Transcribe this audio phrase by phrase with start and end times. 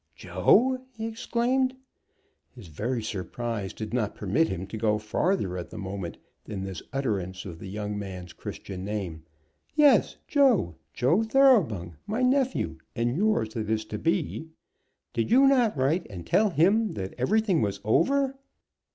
[0.15, 1.75] "Joe!" he exclaimed.
[2.55, 6.81] His very surprise did not permit him to go farther, at the moment, than this
[6.91, 9.21] utterance of the young man's Christian name.
[9.75, 14.49] "Yes, Joe, Joe Thoroughbung, my nephew, and yours that is to be.
[15.13, 18.39] Did you not write and tell him that everything was over?"